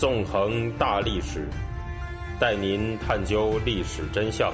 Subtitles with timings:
[0.00, 1.46] 纵横大历史，
[2.40, 4.50] 带您探究历史真相，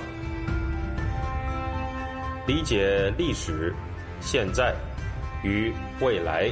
[2.49, 3.73] 理解历史、
[4.21, 4.75] 现在
[5.45, 6.51] 与未来。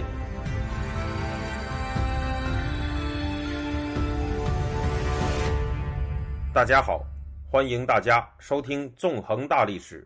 [6.54, 7.04] 大家好，
[7.50, 10.02] 欢迎大家收听《纵横大历史》，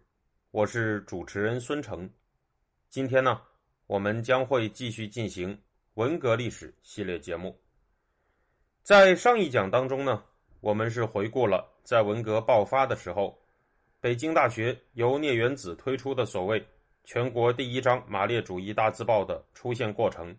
[0.50, 2.08] 我是主持人孙成。
[2.88, 3.38] 今天呢，
[3.86, 5.60] 我们将会继续进行
[5.96, 7.54] 文革历史系列节目。
[8.88, 10.24] 在上一讲当中呢，
[10.62, 13.38] 我们是回顾了在文革爆发的时候，
[14.00, 16.66] 北京大学由聂元子推出的所谓
[17.04, 20.34] “全国第一张马列主义大字报”的出现过程，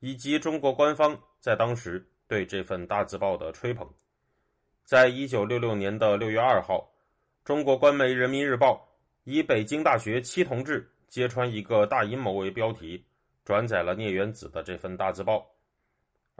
[0.00, 3.88] 以及中国官方在当时对这份大字报的吹捧。
[4.84, 6.92] 在一九六六年的六月二号，
[7.44, 8.74] 中国官媒《人民日报》
[9.22, 13.04] 以“北京大学七同志揭穿一个大阴谋”为标题，
[13.44, 15.46] 转载了聂元子的这份大字报。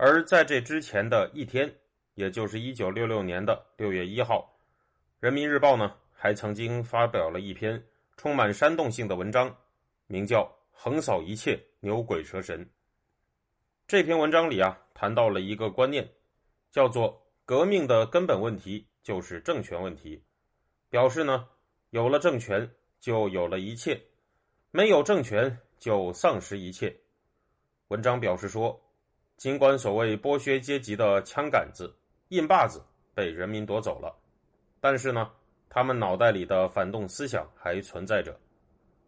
[0.02, 1.70] 而在这之前的一天，
[2.14, 4.58] 也就是一九六六年的六月一号，
[5.20, 7.84] 《人民日报》呢还曾经发表了一篇
[8.16, 9.54] 充满煽动性的文章，
[10.06, 10.42] 名叫
[10.72, 12.64] 《横扫一切，牛鬼蛇神》。
[13.86, 16.10] 这篇文章里啊，谈到了一个观念，
[16.72, 20.24] 叫做“革命的根本问题就是政权问题”，
[20.88, 21.46] 表示呢，
[21.90, 22.66] 有了政权
[23.00, 24.00] 就有了一切，
[24.70, 26.96] 没有政权就丧失一切。
[27.88, 28.82] 文章表示说。
[29.40, 31.90] 尽管所谓剥削阶级的枪杆子、
[32.28, 34.14] 印把子被人民夺走了，
[34.82, 35.30] 但是呢，
[35.70, 38.38] 他们脑袋里的反动思想还存在着。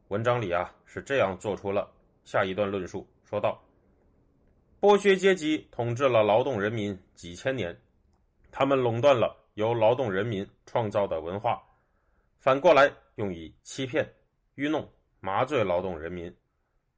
[0.09, 1.87] 文章里啊是这样做出了
[2.25, 3.63] 下一段论述，说道：
[4.81, 7.79] 剥削阶级统治了劳动人民几千年，
[8.51, 11.63] 他们垄断了由劳动人民创造的文化，
[12.39, 14.11] 反过来用以欺骗、
[14.55, 16.35] 愚弄、麻醉劳动人民，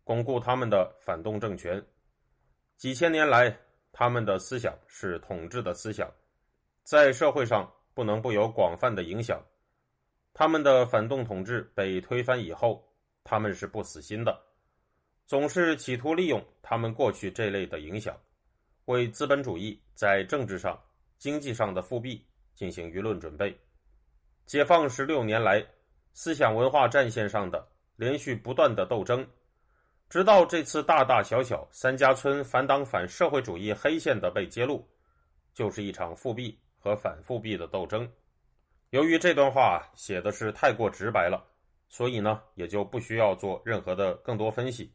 [0.04, 1.84] 巩固他们的反动政权。
[2.84, 3.58] 几千年来，
[3.92, 6.06] 他们的思想是统治的思想，
[6.82, 9.42] 在社会上不能不有广泛的影响。
[10.34, 12.86] 他们的反动统治被推翻以后，
[13.24, 14.38] 他们是不死心的，
[15.24, 18.14] 总是企图利用他们过去这类的影响，
[18.84, 20.78] 为资本主义在政治上、
[21.16, 22.22] 经济上的复辟
[22.54, 23.58] 进行舆论准备。
[24.44, 25.66] 解放十六年来，
[26.12, 27.66] 思想文化战线上的
[27.96, 29.26] 连续不断的斗争。
[30.10, 34.86] 直到这次大大小小三家村反党反社会主义黑线的被揭露，
[35.52, 38.08] 就是一场复辟和反复辟的斗争。
[38.90, 41.44] 由于这段话写的是太过直白了，
[41.88, 44.92] 所以呢也就不需要做任何的更多分析。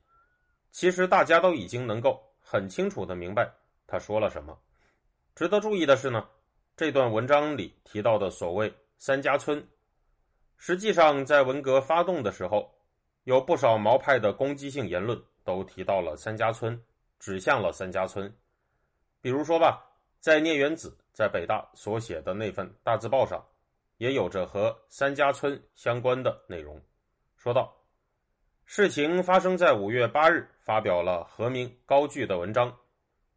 [0.71, 3.51] 其实大家都已经能够很清楚的明白
[3.87, 4.57] 他说了什么。
[5.35, 6.25] 值得注意的是呢，
[6.77, 9.67] 这段文章里提到的所谓三家村，
[10.55, 12.73] 实际上在文革发动的时候。
[13.25, 16.81] 有不少毛派的攻击性言论都提到了三家村，
[17.19, 18.33] 指向了三家村。
[19.21, 19.85] 比如说吧，
[20.19, 23.45] 在聂元子在北大所写的那份大字报上，
[23.97, 26.81] 也有着和三家村相关的内容。
[27.35, 27.75] 说道
[28.65, 32.75] ：“事情发生在五月八日，发表了和明高句的文章，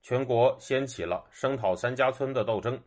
[0.02, 2.80] 全国掀起了声讨三家村的斗争。”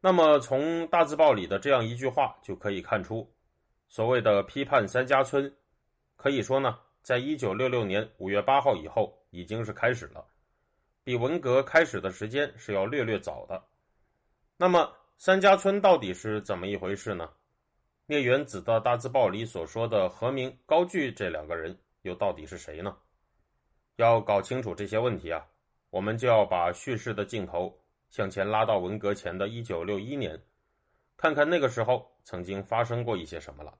[0.00, 3.30] 那么，从大字报里的这样一句话就可以看出，
[3.88, 5.54] 所谓的批判三家村。
[6.22, 10.24] 可以说呢，在一九六六年五月八号以后，已经是开始了，
[11.02, 13.60] 比文革开始的时间是要略略早的。
[14.56, 17.28] 那么，三家村到底是怎么一回事呢？
[18.06, 22.96] 聂元子的大字报里所说的何明、高句这两个人，又到底是谁呢？
[23.96, 25.44] 要搞清楚这些问题啊，
[25.90, 27.76] 我们就要把叙事的镜头
[28.10, 30.40] 向前拉到文革前的一九六一年，
[31.16, 33.76] 看看那个时候曾经发生过一些什么了。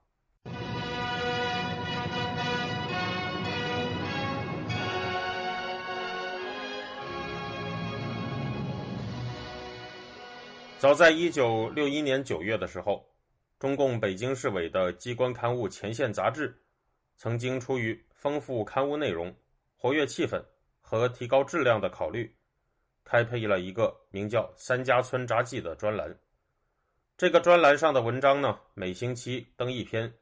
[10.83, 13.09] 早在一九六一年九月的时候，
[13.57, 16.53] 中共北京市委的机关刊物《前线》杂志，
[17.15, 19.33] 曾经出于丰富刊物内容、
[19.77, 20.43] 活跃气氛
[20.81, 22.35] 和提高质量的考虑，
[23.05, 26.13] 开辟了一个名叫《三家村札记》的专栏。
[27.15, 30.13] 这个专栏上的文章呢，每星期登一篇，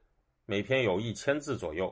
[0.45, 1.91] 每篇有一千字左右，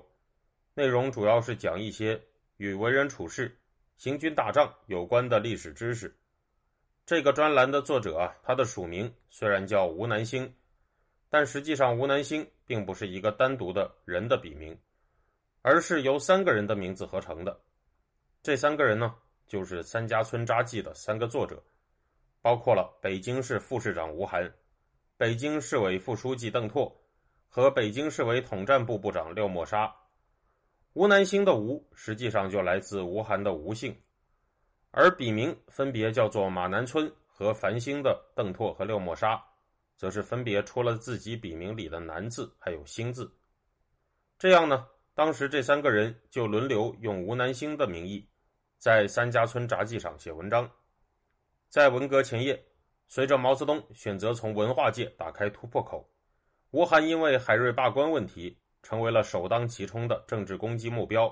[0.75, 2.21] 内容主要是讲一些
[2.57, 3.57] 与为人处事、
[3.97, 6.15] 行军打仗有关的历史知识。
[7.09, 10.53] 这个专栏的作者啊，他的署名虽然叫吴南星，
[11.27, 14.77] 但实际上吴南星并不是一个单独的人的笔名，
[15.63, 17.59] 而是由三个人的名字合成的。
[18.43, 19.15] 这三个人呢，
[19.47, 21.59] 就是《三家村札记》的三个作者，
[22.43, 24.47] 包括了北京市副市长吴晗、
[25.17, 26.95] 北京市委副书记邓拓
[27.47, 29.91] 和北京市委统战部部长廖沫沙。
[30.93, 33.99] 吴南星的吴实际上就来自吴晗的吴姓。
[34.91, 39.39] 而笔名分别叫做马南村和繁星的邓拓和廖沫沙，
[39.95, 43.31] 则是分别出了自己笔名里的“南”字还有“星”字。
[44.37, 48.27] 这样呢，当时这三个人就轮流用吴南星的名义，
[48.77, 50.69] 在三家村札记上写文章。
[51.69, 52.59] 在文革前夜，
[53.07, 56.09] 随着毛泽东选择从文化界打开突破口，
[56.71, 61.31] 吴晗因为海瑞罢官问题，成为了首当其冲的政治攻击目标。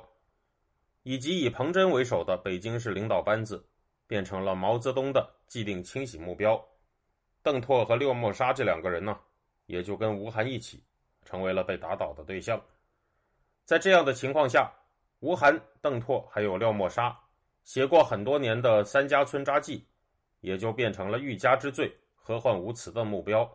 [1.09, 3.65] 以及以彭真为首的北京市领导班子，
[4.07, 6.62] 变成了毛泽东的既定清洗目标。
[7.42, 9.18] 邓拓和廖沫沙这两个人呢，
[9.68, 10.83] 也就跟吴晗一起，
[11.24, 12.62] 成为了被打倒的对象。
[13.63, 14.69] 在这样的情况下，
[15.21, 17.18] 吴晗、邓拓还有廖沫沙
[17.63, 19.80] 写过很多年的《三家村札记》，
[20.42, 23.50] 也就变成了欲加之罪、何患无辞的目标。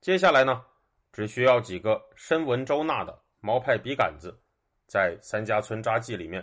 [0.00, 0.64] 接下来呢，
[1.12, 4.34] 只需要几个深闻周纳的毛派笔杆子，
[4.86, 6.42] 在《三家村札记》里面。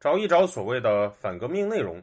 [0.00, 2.02] 找一找所谓的反革命内容，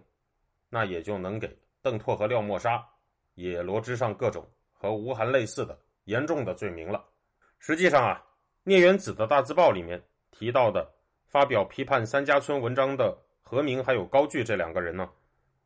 [0.70, 2.88] 那也就能给邓拓和廖沫沙
[3.34, 7.04] 也罗织上各种和吴晗类似的严重的罪名了。
[7.58, 8.24] 实际上啊，
[8.64, 10.00] 聂元子的大字报里面
[10.30, 10.88] 提到的
[11.26, 15.10] 发表批判三家村文章的何明还有高句这两个人呢，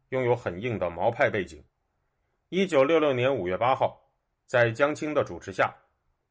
[0.09, 1.61] 拥有很硬的毛派背景。
[2.47, 4.01] 一九六六年五月八号，
[4.45, 5.67] 在江青的主持下，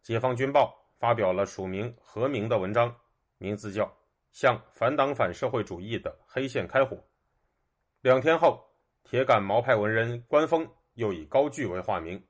[0.06, 2.94] 《解放军报》发表了署名何明的文章，
[3.36, 3.99] 名字叫。
[4.32, 6.96] 向反党反社会主义的黑线开火。
[8.02, 8.64] 两天后，
[9.04, 12.22] 铁杆毛派文人关锋又以高句为化名，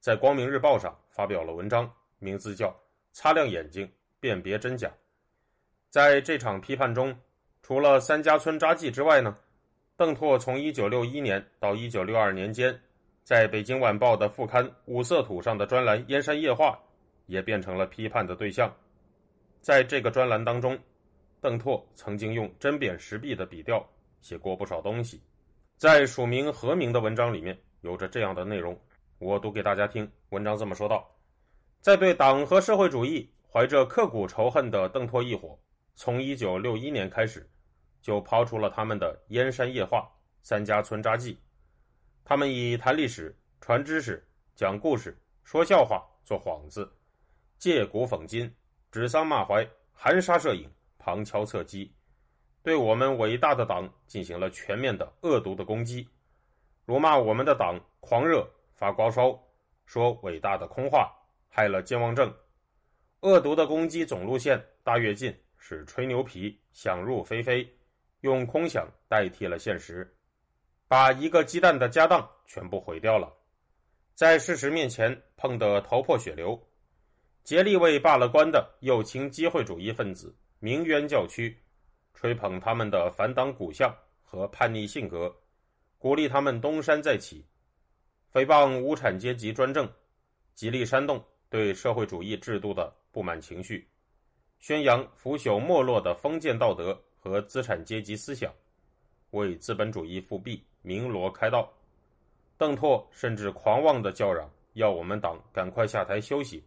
[0.00, 1.88] 在《光明日报》上发表了文章，
[2.18, 2.68] 名字叫
[3.12, 3.88] 《擦亮眼睛，
[4.18, 4.88] 辨别真假》。
[5.90, 7.16] 在这场批判中，
[7.62, 9.36] 除了《三家村札记》之外呢，
[9.96, 12.80] 邓拓从1961年到1962年间，
[13.22, 16.70] 在北京晚报的副刊《五色土》上的专栏《燕山夜话》，
[17.26, 18.74] 也变成了批判的对象。
[19.60, 20.78] 在这个专栏当中。
[21.42, 23.84] 邓拓曾经用针砭时弊的笔调
[24.20, 25.20] 写过不少东西，
[25.76, 28.80] 在署名何明的文章里面有着这样的内容，
[29.18, 30.08] 我读给大家听。
[30.28, 31.04] 文章这么说道：
[31.80, 35.58] 在对党和社会主义怀着刻骨仇恨的邓拓一伙，
[35.96, 37.44] 从1961年开始，
[38.00, 39.98] 就抛出了他们的《燕山夜话》
[40.44, 41.34] 《三家村札记》，
[42.24, 44.24] 他们以谈历史、传知识、
[44.54, 46.88] 讲故事、说笑话做幌子，
[47.58, 48.48] 借古讽今，
[48.92, 50.70] 指桑骂槐，含沙射影。
[51.04, 51.92] 旁敲侧击，
[52.62, 56.08] 对我们伟大的党进行了全面的恶毒的攻击，
[56.86, 59.36] 辱骂我们的党狂热发高烧，
[59.84, 61.12] 说伟大的空话，
[61.48, 62.32] 害了健忘症。
[63.22, 67.68] 恶毒的攻击总路线大跃进是吹牛皮，想入非非，
[68.20, 70.16] 用空想代替了现实，
[70.86, 73.32] 把一个鸡蛋的家当全部毁掉了，
[74.14, 76.56] 在事实面前碰得头破血流，
[77.42, 80.32] 竭力为罢了官的右倾机会主义分子。
[80.64, 81.58] 鸣冤叫屈，
[82.14, 83.92] 吹捧他们的反党骨相
[84.22, 85.34] 和叛逆性格，
[85.98, 87.44] 鼓励他们东山再起，
[88.32, 89.92] 诽谤无产阶级专政，
[90.54, 91.20] 极力煽动
[91.50, 93.88] 对社会主义制度的不满情绪，
[94.60, 98.54] 宣扬腐朽没落的封建道德和资产阶级思想，
[99.32, 101.68] 为资本主义复辟鸣锣开道。
[102.56, 106.62] 邓拓甚至狂妄的叫嚷，要我们党赶快下台休息，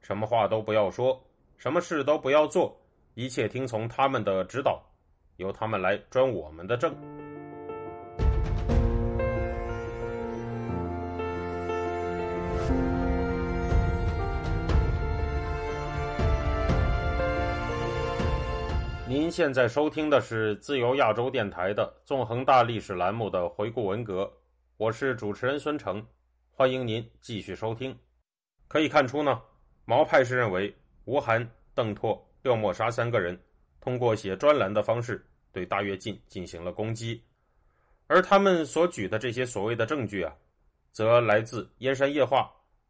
[0.00, 1.22] 什么话都不要说，
[1.58, 2.74] 什么事都不要做。
[3.16, 4.82] 一切听从他们的指导，
[5.36, 6.92] 由他们来专我们的政。
[19.06, 24.28] 您现在收听的是自由亚洲电台的《纵横大历史》栏目的回顾文革，
[24.76, 26.04] 我是主持人孙成，
[26.50, 27.96] 欢迎您继续收听。
[28.66, 29.40] 可以看出呢，
[29.84, 30.74] 毛派是认为
[31.04, 32.20] 吴晗、邓拓。
[32.44, 33.38] 廖沫沙三个人
[33.80, 37.24] 通过写专栏的方式对大跃进进行了攻击，
[38.06, 40.36] 而他们所举的这些所谓的证据啊，
[40.92, 42.42] 则来自《燕山夜话》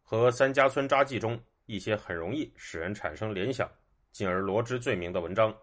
[0.03, 3.71] 和《三家村札记》中一些很容易使人产生联想，
[4.11, 5.57] 进而罗织罪名的文章。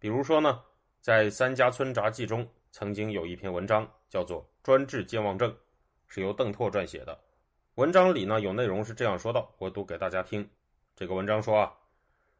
[0.00, 0.60] 比如说呢，
[1.00, 5.48] 在《三家村札记》中曾经有一篇文章叫做《专治健忘症》，
[6.08, 7.16] 是由邓拓撰写的。
[7.76, 10.44] 文章里呢有内容是这样说道，我读给大家听。
[10.96, 11.72] 这个文章说啊。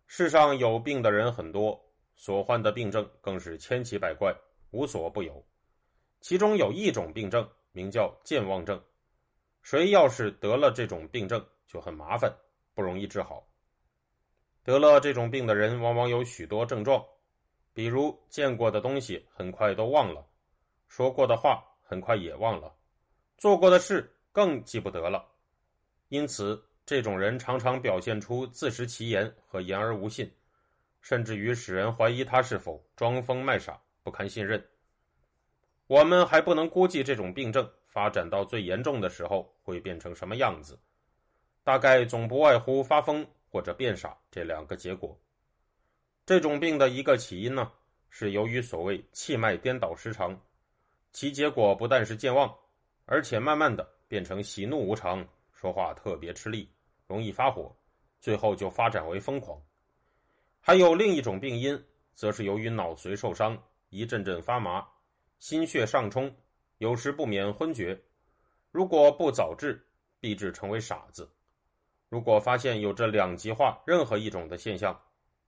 [0.06, 1.82] 世上有病的人很多，
[2.14, 4.32] 所患的病症更是千奇百怪，
[4.70, 5.44] 无所不有。
[6.20, 8.80] 其中有一种病症，名叫健忘症。
[9.62, 12.32] 谁要是得了这种病症，就很麻烦，
[12.74, 13.46] 不容易治好。
[14.62, 17.04] 得了这种病的人，往往有许多症状，
[17.72, 20.24] 比如见过的东西很快都忘了，
[20.86, 22.72] 说过的话很快也忘了，
[23.36, 25.26] 做过的事更记不得了。
[26.08, 26.62] 因此。
[26.86, 30.30] 这种人常常表现出自食其言和言而无信，
[31.00, 34.62] 甚至于使人怀疑他是否装疯卖傻、不堪信任。
[35.86, 40.78] 我们还不能估计这种病症发展到最严重的时候会变成什么样子，
[41.62, 45.18] 大概总不外乎发疯或者变傻这两个结果。
[46.26, 47.70] 这种病的一个起因呢，
[48.08, 50.38] 是由于所谓气脉颠倒失常，
[51.12, 52.54] 其结果不但是健忘，
[53.04, 55.26] 而且慢慢的变成喜怒无常，
[55.64, 56.70] 说话特别吃力，
[57.06, 57.74] 容易发火，
[58.20, 59.58] 最后就发展为疯狂。
[60.60, 63.56] 还有另一种病因，则是由于脑髓受伤，
[63.88, 64.86] 一阵阵发麻。
[65.38, 66.30] 心血上冲，
[66.76, 67.98] 有时不免昏厥。
[68.72, 69.82] 如果不早治，
[70.20, 71.34] 必致成为傻子。
[72.10, 75.00] 如果发现有这两极化任何一种的现象，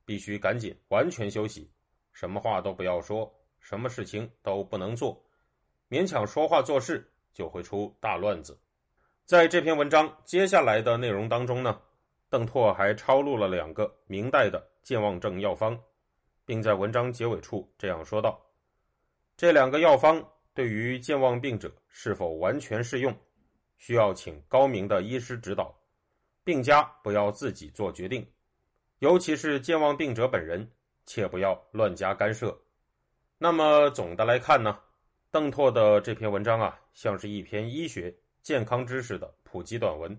[0.06, 1.70] 必须赶紧完全休息，
[2.12, 3.30] 什么话都不要说，
[3.61, 5.23] 什么事情都不能做，
[5.90, 8.58] 勉强说话做事就会出大乱子。
[9.26, 11.80] 在这篇文章接下来的内容当中呢，
[12.30, 15.76] 邓拓还抄录了两个明代的健忘症药方，
[16.45, 18.40] 并在文章结尾处这样说道。
[19.37, 23.12] 这两个药方对于健忘病者是否完全适用，
[23.78, 25.76] 需要请高明的医师指导，
[26.45, 28.25] 病家不要自己做决定，
[29.00, 30.71] 尤其是健忘病者本人，
[31.04, 32.56] 切不要乱加干涉。
[33.38, 34.78] 那么总的来看呢，
[35.33, 38.14] 邓拓的这篇文章啊，像是一篇医学
[38.47, 40.17] 健康知识的普及短文。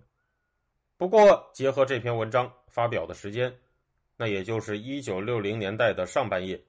[0.98, 3.58] 不过结合这篇文章发表的时间，
[4.18, 6.62] 那也就是一九六零年代的上半叶。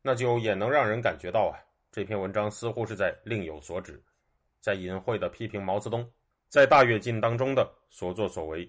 [0.00, 1.60] 那就也能让人感觉到啊，
[1.92, 4.02] 这篇文章似乎是在另有所指，
[4.58, 6.10] 在隐晦的批评毛泽东
[6.48, 8.66] 在大跃进当中的所作所为。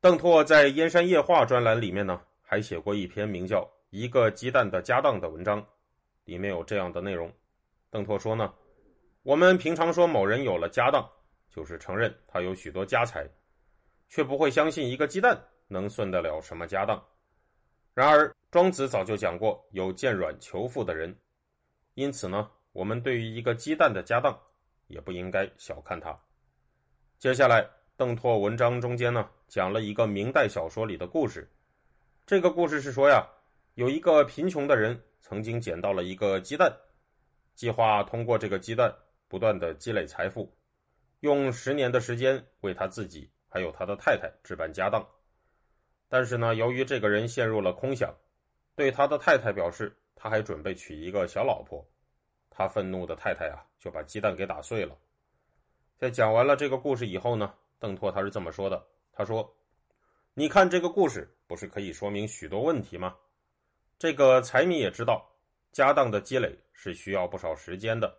[0.00, 5.66] 邓拓在《燕山夜话》专栏里面呢，还写过一篇名叫《一个鸡蛋的家当》的文章，
[6.26, 7.28] 里面有这样的内容。
[7.90, 8.54] 邓拓说呢，
[9.28, 11.06] 我们平常说某人有了家当，
[11.50, 13.28] 就是承认他有许多家财，
[14.08, 17.04] 却不会相信一个鸡蛋能算得了什么家当。
[17.92, 18.34] 然而。
[18.50, 21.14] 庄子早就讲过有见软求富的人，
[21.92, 24.34] 因此呢，我们对于一个鸡蛋的家当，
[24.86, 26.18] 也不应该小看它。
[27.18, 27.68] 接下来，
[27.98, 31.46] 邓拓文章中间呢，讲了一个明代小说里的故事。
[32.24, 33.28] 这个故事是说呀，
[33.74, 36.74] 有一个贫穷的人曾经捡到了一个鸡蛋，
[37.54, 38.90] 计划通过这个鸡蛋
[39.28, 40.52] 不断的积累财富，
[41.20, 45.06] 用十年的时间为他自己还有他的太太置办家当。
[46.08, 48.12] 但是呢，由于这个人陷入了空想。
[48.74, 51.84] 对他的太太表示，他还准备娶一个小老婆。
[52.48, 54.96] 他愤怒的太太啊，就把鸡蛋给打碎了。
[55.96, 59.52] 在讲完了这个故事以后呢，邓拓他是这么说的：“他说，
[60.32, 63.16] 你看这个故事不是可以说明许多问题吗？
[63.98, 65.28] 这个财迷也知道，
[65.72, 68.16] 家当的积累是需要不少时间的，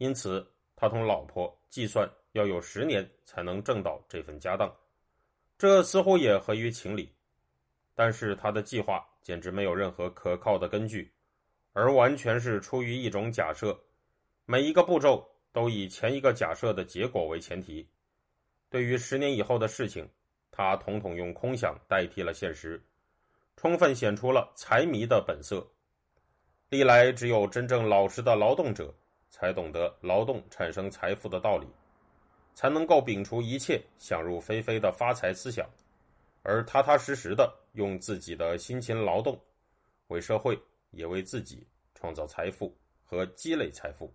[0.00, 4.70] 因此他同老婆计算要有十年才能挣到这份家当，
[5.56, 7.14] 这似乎也合于情理。
[7.94, 11.12] 但是他的计划。”简直没有任何可靠的根据，
[11.74, 13.78] 而完全是出于一种假设，
[14.46, 17.86] 每一个步骤都以前一个假设的结果为前提。
[18.70, 20.08] 对于十年以后的事情，
[20.50, 22.82] 他统统用空想代替了现实，
[23.56, 25.64] 充分显出了财迷的本色。
[26.70, 28.92] 历来只有真正老实的劳动者，
[29.30, 31.66] 才懂得劳动产生财富的道理，
[32.54, 35.66] 才能够摒除一切想入非非的发财思想。
[36.42, 39.38] 而踏踏实实的用自己的辛勤劳动，
[40.08, 40.58] 为社会
[40.90, 44.12] 也为自己创造财富和积累财富。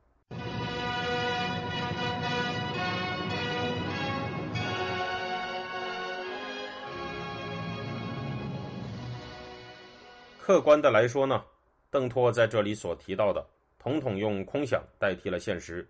[10.40, 11.44] 客观的来说呢，
[11.90, 13.44] 邓拓在这里所提到的，
[13.86, 15.88] 统统用空想代替了现实，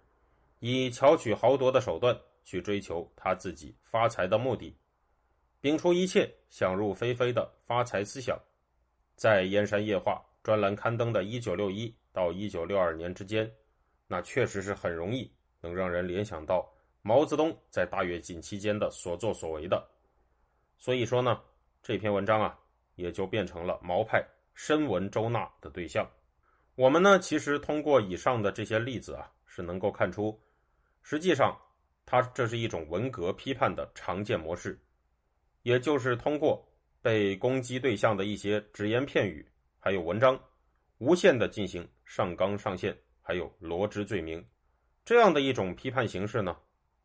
[0.59, 4.75] 以巧取豪夺的手段去追求他自己发财的目的。
[5.61, 8.37] 摒除一切想入非非的发财思想，
[9.15, 13.49] 在《燕山夜话》专栏刊登的1961到1962年之间，
[14.07, 16.69] 那确实是很容易能让人联想到
[17.01, 19.81] 毛泽东在大跃进期间的所作所为的。
[20.77, 21.41] 所以说呢，
[21.81, 22.59] 这篇文章啊，
[22.95, 24.21] 也就变成了毛派
[24.53, 26.05] 深闻周纳的对象。
[26.75, 30.37] 我们呢，其实通过以上的这些例子啊，是能够看出，
[31.01, 31.57] 实际上
[32.05, 34.77] 它这是一种文革批判的常见模式。
[35.63, 36.63] 也就是通过
[37.01, 39.43] 被攻击对象的一些只言片语，
[39.79, 40.37] 还有文章，
[40.97, 44.45] 无限的进行上纲上线，还有罗织罪名，
[45.05, 46.55] 这样的一种批判形式呢，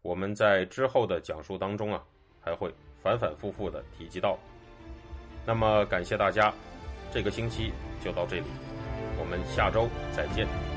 [0.02, 2.04] 我们在之后的讲述当中啊，
[2.40, 4.36] 还会反反复复的提及到。
[5.46, 6.52] 那么感谢大家，
[7.12, 7.72] 这个星期
[8.04, 8.46] 就到这里，
[9.30, 10.69] 我们下周再见。